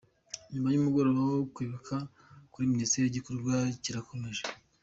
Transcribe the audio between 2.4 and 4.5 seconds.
kuri Minisiteri igikorwa kirakomeje.